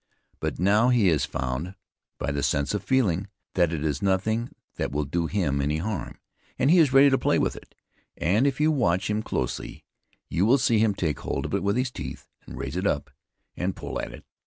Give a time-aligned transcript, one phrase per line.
[0.39, 1.75] But now he has found,
[2.17, 6.17] by the sense of feeling, that it is nothing that will do him any harm,
[6.57, 7.75] and he is ready to play with it.
[8.17, 9.85] And if you watch him closely,
[10.27, 13.11] you will see him take hold of it with his teeth, and raise it up
[13.55, 14.25] and pull at it.